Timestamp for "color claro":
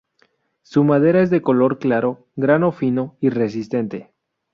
1.43-2.25